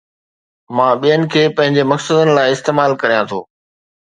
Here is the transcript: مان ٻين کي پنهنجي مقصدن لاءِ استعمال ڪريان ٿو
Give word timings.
مان 0.77 0.93
ٻين 1.01 1.21
کي 1.31 1.43
پنهنجي 1.57 1.83
مقصدن 1.91 2.29
لاءِ 2.37 2.49
استعمال 2.57 2.91
ڪريان 3.01 3.23
ٿو 3.29 3.39